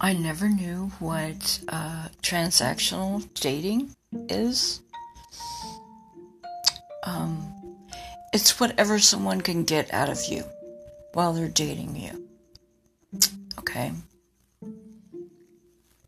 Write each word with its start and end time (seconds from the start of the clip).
I 0.00 0.12
never 0.12 0.48
knew 0.48 0.90
what 1.00 1.60
uh, 1.68 2.08
transactional 2.22 3.26
dating 3.34 3.90
is. 4.28 4.80
Um, 7.04 7.52
it's 8.32 8.60
whatever 8.60 9.00
someone 9.00 9.40
can 9.40 9.64
get 9.64 9.92
out 9.92 10.08
of 10.08 10.24
you 10.28 10.44
while 11.14 11.32
they're 11.32 11.48
dating 11.48 11.96
you. 11.96 12.28
Okay? 13.58 13.92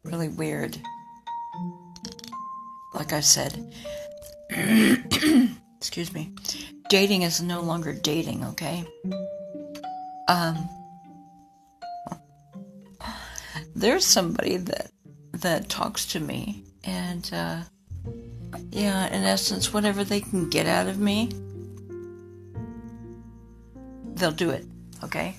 Really 0.04 0.29
weird. 0.29 0.79
Like 2.95 3.13
I 3.13 3.21
said, 3.21 3.75
excuse 5.79 6.14
me, 6.14 6.32
dating 6.91 7.22
is 7.22 7.43
no 7.43 7.61
longer 7.61 7.93
dating, 7.93 8.45
okay? 8.45 8.85
Um, 10.29 10.68
there's 13.80 14.04
somebody 14.04 14.58
that 14.58 14.90
that 15.32 15.70
talks 15.70 16.04
to 16.04 16.20
me 16.20 16.62
and 16.84 17.30
uh, 17.32 17.62
yeah 18.70 19.06
in 19.08 19.22
essence 19.22 19.72
whatever 19.72 20.04
they 20.04 20.20
can 20.20 20.50
get 20.50 20.66
out 20.66 20.86
of 20.86 20.98
me 20.98 21.30
they'll 24.14 24.30
do 24.30 24.50
it 24.50 24.66
okay? 25.03 25.34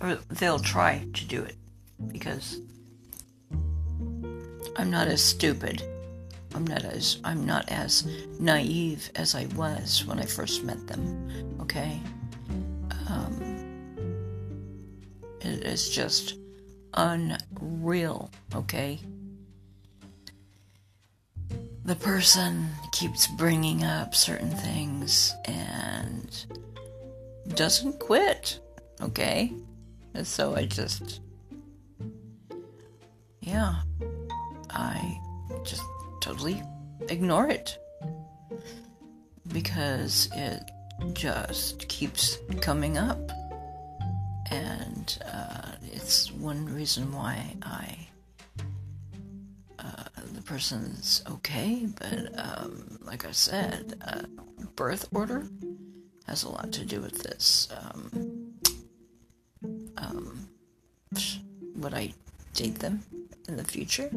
Or 0.00 0.18
they'll 0.28 0.60
try 0.60 1.04
to 1.14 1.24
do 1.24 1.42
it 1.42 1.56
because 2.12 2.60
i'm 4.76 4.90
not 4.90 5.08
as 5.08 5.22
stupid. 5.22 5.82
I'm 6.54 6.66
not 6.66 6.84
as 6.84 7.18
i'm 7.24 7.44
not 7.44 7.68
as 7.72 8.06
naive 8.38 9.10
as 9.16 9.34
i 9.34 9.46
was 9.56 10.04
when 10.06 10.20
i 10.20 10.24
first 10.24 10.62
met 10.62 10.86
them 10.86 11.58
okay? 11.60 12.00
Um, 13.08 13.42
it 15.40 15.64
is 15.64 15.90
just 15.90 16.36
unreal, 16.96 18.30
okay? 18.54 19.00
The 21.84 21.96
person 21.96 22.68
keeps 22.92 23.26
bringing 23.26 23.84
up 23.84 24.14
certain 24.14 24.50
things 24.50 25.32
and 25.44 26.46
doesn't 27.54 28.00
quit, 28.00 28.58
okay? 29.00 29.52
And 30.14 30.26
so 30.26 30.56
I 30.56 30.66
just, 30.66 31.20
yeah, 33.40 33.76
I 34.70 35.18
just 35.64 35.82
totally 36.20 36.62
ignore 37.08 37.48
it 37.48 37.78
because 39.48 40.28
it 40.34 40.70
just 41.12 41.86
keeps 41.88 42.38
coming 42.60 42.98
up. 42.98 43.30
And 44.50 45.18
uh, 45.24 45.72
it's 45.92 46.30
one 46.32 46.66
reason 46.66 47.12
why 47.12 47.56
I, 47.62 48.08
uh, 49.78 50.04
the 50.32 50.42
person's 50.42 51.22
okay, 51.30 51.88
but 51.98 52.38
um, 52.38 52.98
like 53.02 53.26
I 53.26 53.32
said, 53.32 53.94
uh, 54.06 54.22
birth 54.76 55.08
order 55.12 55.46
has 56.26 56.44
a 56.44 56.48
lot 56.48 56.72
to 56.72 56.84
do 56.84 57.00
with 57.00 57.22
this. 57.22 57.68
Um, 57.80 58.52
um, 59.96 60.48
would 61.76 61.94
I 61.94 62.12
date 62.54 62.78
them 62.78 63.02
in 63.48 63.56
the 63.56 63.64
future? 63.64 64.10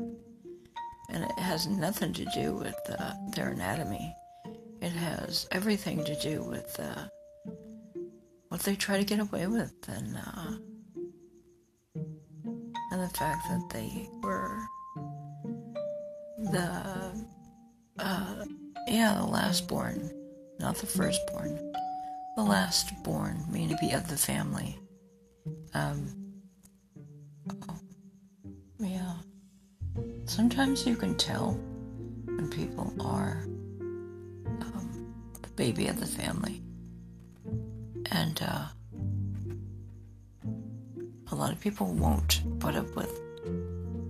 And 1.12 1.24
it 1.24 1.40
has 1.40 1.68
nothing 1.68 2.14
to 2.14 2.26
do 2.36 2.54
with 2.54 2.78
uh, 3.00 3.14
their 3.36 3.50
anatomy. 3.50 4.16
It 4.82 4.92
has 4.92 5.48
everything 5.52 6.04
to 6.06 6.16
do 6.20 6.44
with 6.44 6.80
uh, 6.80 7.08
what 8.50 8.62
they 8.62 8.76
try 8.76 8.98
to 8.98 9.04
get 9.04 9.20
away 9.20 9.48
with 9.48 9.74
and 9.88 10.18
uh, 10.18 10.52
and 12.92 13.02
the 13.02 13.10
fact 13.10 13.48
that 13.48 13.70
they 13.72 14.10
were 14.22 14.60
the 16.52 17.26
uh, 18.00 18.46
yeah 18.88 19.16
the 19.20 19.26
last 19.26 19.68
born, 19.68 20.12
not 20.60 20.76
the 20.76 20.88
firstborn, 20.88 21.58
the 22.36 22.44
last 22.44 22.92
born, 23.04 23.46
maybe 23.50 23.92
of 23.92 24.08
the 24.08 24.18
family. 24.18 24.80
Um, 25.76 26.34
oh, 27.70 27.80
yeah. 28.80 29.14
Sometimes 30.26 30.86
you 30.88 30.96
can 30.96 31.16
tell 31.16 31.52
when 32.26 32.50
people 32.50 32.94
are 33.00 33.44
um, 34.46 35.14
the 35.42 35.50
baby 35.50 35.88
of 35.88 36.00
the 36.00 36.06
family 36.06 36.64
and 38.12 38.42
uh, 38.42 38.66
a 41.32 41.36
lot 41.36 41.52
of 41.52 41.60
people 41.60 41.88
won't 41.88 42.42
put 42.60 42.76
up 42.76 42.96
with 42.96 43.12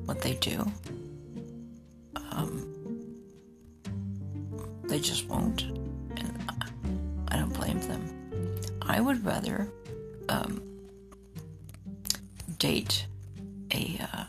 what 0.05 0.21
they 0.21 0.33
do. 0.35 0.65
Um, 2.31 2.65
they 4.85 4.99
just 4.99 5.27
won't, 5.27 5.63
and 5.63 6.51
I 7.27 7.37
don't 7.37 7.53
blame 7.53 7.79
them. 7.81 8.71
I 8.81 9.01
would 9.01 9.23
rather 9.25 9.67
um, 10.29 10.61
date 12.57 13.05
a 13.73 13.99
uh, 14.13 14.23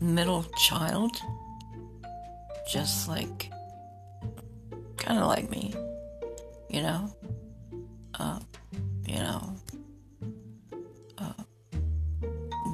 middle 0.00 0.42
child, 0.58 1.16
just 2.70 3.08
like, 3.08 3.50
kind 4.98 5.18
of 5.18 5.26
like 5.26 5.48
me, 5.50 5.74
you 6.68 6.82
know? 6.82 7.15
Uh, 8.18 8.38
you 9.06 9.16
know, 9.16 9.52
uh, 11.18 11.32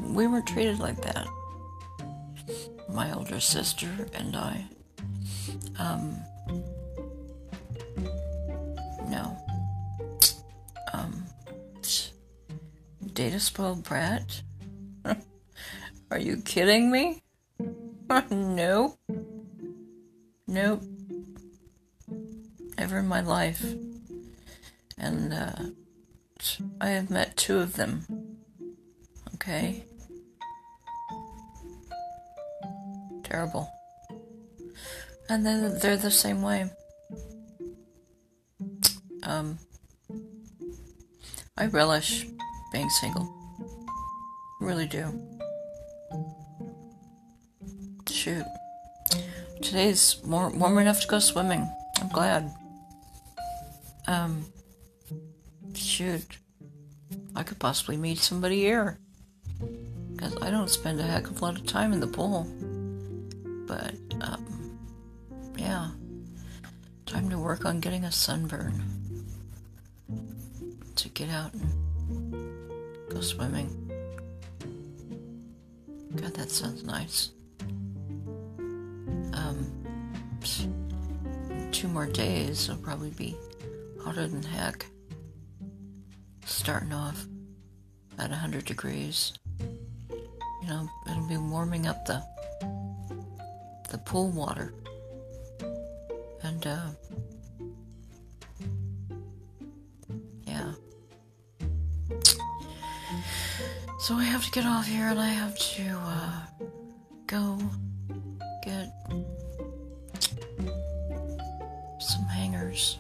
we 0.04 0.26
weren't 0.26 0.46
treated 0.46 0.78
like 0.78 1.00
that. 1.02 1.26
My 2.88 3.12
older 3.12 3.40
sister 3.40 3.88
and 4.14 4.36
I. 4.36 4.64
Um, 5.78 6.16
no. 9.08 9.36
Um, 10.92 11.24
data 13.12 13.40
spoiled 13.40 13.82
brat? 13.82 14.42
Are 16.10 16.18
you 16.18 16.36
kidding 16.38 16.90
me? 16.90 17.22
no. 18.30 18.96
Nope. 20.46 20.82
Ever 22.78 22.98
in 22.98 23.08
my 23.08 23.22
life 23.22 23.64
and 25.02 25.34
uh, 25.34 25.52
I 26.80 26.90
have 26.90 27.10
met 27.10 27.36
two 27.36 27.58
of 27.58 27.74
them. 27.74 28.06
Okay? 29.34 29.84
Terrible. 33.24 33.68
And 35.28 35.44
then 35.44 35.78
they're 35.80 35.96
the 35.96 36.10
same 36.10 36.42
way. 36.42 36.70
Um, 39.24 39.58
I 41.56 41.66
relish 41.66 42.26
being 42.72 42.88
single. 42.88 43.32
Really 44.60 44.86
do. 44.86 45.20
Shoot. 48.08 48.44
Today's 49.60 50.20
more 50.24 50.50
warm 50.50 50.78
enough 50.78 51.00
to 51.00 51.08
go 51.08 51.18
swimming. 51.18 51.68
I'm 52.00 52.08
glad. 52.08 52.52
Um, 54.06 54.51
shoot, 55.74 56.38
I 57.34 57.42
could 57.42 57.58
possibly 57.58 57.96
meet 57.96 58.18
somebody 58.18 58.60
here. 58.60 58.98
Because 60.12 60.36
I 60.42 60.50
don't 60.50 60.70
spend 60.70 61.00
a 61.00 61.02
heck 61.02 61.28
of 61.28 61.40
a 61.40 61.44
lot 61.44 61.58
of 61.58 61.66
time 61.66 61.92
in 61.92 62.00
the 62.00 62.06
pool. 62.06 62.46
But, 63.66 63.94
um, 64.20 64.78
yeah. 65.56 65.90
Time 67.06 67.28
to 67.30 67.38
work 67.38 67.64
on 67.64 67.80
getting 67.80 68.04
a 68.04 68.12
sunburn. 68.12 68.82
To 70.96 71.08
get 71.08 71.30
out 71.30 71.52
and 71.54 73.08
go 73.08 73.20
swimming. 73.20 73.68
God, 76.16 76.34
that 76.34 76.50
sounds 76.50 76.84
nice. 76.84 77.30
Um, 79.32 79.72
two 81.72 81.88
more 81.88 82.06
days, 82.06 82.68
it'll 82.68 82.82
probably 82.82 83.10
be 83.10 83.36
hotter 84.02 84.28
than 84.28 84.42
heck 84.42 84.86
starting 86.44 86.92
off 86.92 87.26
at 88.18 88.30
100 88.30 88.64
degrees. 88.64 89.32
You 89.60 90.68
know, 90.68 90.88
it'll 91.10 91.28
be 91.28 91.36
warming 91.36 91.86
up 91.86 92.04
the 92.04 92.22
the 93.90 93.98
pool 93.98 94.30
water. 94.30 94.72
And 96.42 96.66
uh 96.66 96.86
yeah. 100.46 100.72
So 104.00 104.14
I 104.14 104.24
have 104.24 104.44
to 104.44 104.50
get 104.50 104.64
off 104.64 104.86
here 104.86 105.08
and 105.08 105.18
I 105.18 105.28
have 105.28 105.58
to 105.58 105.82
uh 105.82 106.40
go 107.26 107.58
get 108.64 108.92
some 112.00 112.24
hangers. 112.24 112.98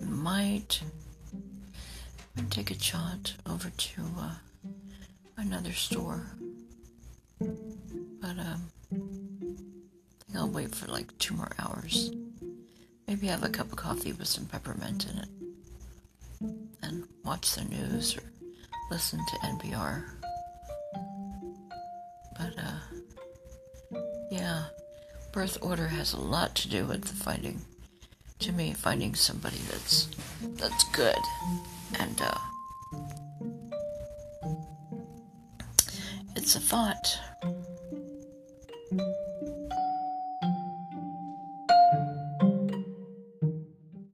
Might 0.00 0.82
take 2.50 2.70
a 2.70 2.74
jaunt 2.74 3.36
over 3.48 3.70
to 3.70 4.02
uh, 4.18 4.34
another 5.36 5.72
store. 5.72 6.26
But 7.40 8.38
um, 8.38 8.70
I 8.92 8.96
think 10.26 10.36
I'll 10.36 10.48
wait 10.48 10.74
for 10.74 10.86
like 10.90 11.16
two 11.18 11.34
more 11.34 11.50
hours. 11.58 12.12
Maybe 13.06 13.26
have 13.26 13.42
a 13.42 13.48
cup 13.48 13.70
of 13.70 13.76
coffee 13.76 14.12
with 14.12 14.28
some 14.28 14.46
peppermint 14.46 15.06
in 15.10 15.18
it, 15.18 16.54
and 16.82 17.08
watch 17.24 17.54
the 17.54 17.64
news 17.64 18.16
or 18.16 18.22
listen 18.90 19.18
to 19.18 19.36
NPR. 19.38 20.04
But 22.38 22.54
uh, 22.58 23.98
yeah, 24.30 24.64
birth 25.32 25.58
order 25.60 25.88
has 25.88 26.12
a 26.12 26.20
lot 26.20 26.54
to 26.56 26.68
do 26.68 26.84
with 26.86 27.06
finding. 27.08 27.60
To 28.40 28.52
me, 28.52 28.72
finding 28.72 29.14
somebody 29.14 29.58
that's 29.70 30.08
that's 30.58 30.82
good 30.90 31.16
and 31.98 32.22
uh, 32.22 32.38
it's 36.36 36.56
a 36.56 36.60
thought 36.60 37.18